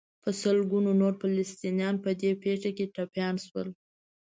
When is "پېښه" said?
2.43-2.69